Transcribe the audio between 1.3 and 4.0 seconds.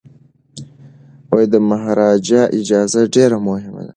د مهاراجا اجازه ډیره مهمه ده.